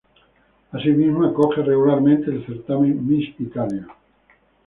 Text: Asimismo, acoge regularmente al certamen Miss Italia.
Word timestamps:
Asimismo, 0.71 1.23
acoge 1.27 1.61
regularmente 1.61 2.31
al 2.31 2.43
certamen 2.43 3.05
Miss 3.05 3.39
Italia. 3.39 3.87